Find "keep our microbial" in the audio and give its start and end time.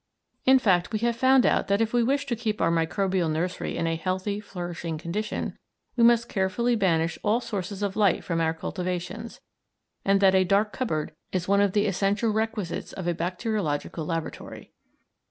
2.35-3.31